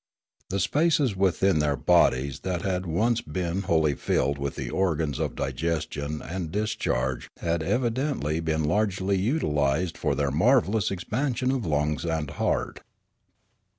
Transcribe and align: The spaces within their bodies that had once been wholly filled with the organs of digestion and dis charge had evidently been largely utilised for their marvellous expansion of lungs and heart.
The 0.49 0.59
spaces 0.59 1.15
within 1.15 1.59
their 1.59 1.75
bodies 1.75 2.39
that 2.39 2.63
had 2.63 2.87
once 2.87 3.21
been 3.21 3.61
wholly 3.61 3.93
filled 3.93 4.39
with 4.39 4.55
the 4.55 4.71
organs 4.71 5.19
of 5.19 5.35
digestion 5.35 6.23
and 6.23 6.51
dis 6.51 6.71
charge 6.73 7.29
had 7.37 7.61
evidently 7.61 8.39
been 8.39 8.63
largely 8.63 9.17
utilised 9.19 9.99
for 9.99 10.15
their 10.15 10.31
marvellous 10.31 10.89
expansion 10.89 11.51
of 11.51 11.67
lungs 11.67 12.03
and 12.03 12.31
heart. 12.31 12.81